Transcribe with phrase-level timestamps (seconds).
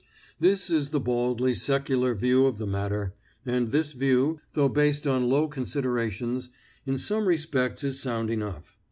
[0.39, 3.13] This is the baldly secular view of the matter,
[3.45, 6.49] and this view, though based on low considerations,
[6.87, 8.75] in some respects is sound enough.